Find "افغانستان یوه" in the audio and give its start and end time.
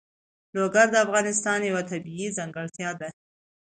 1.05-1.81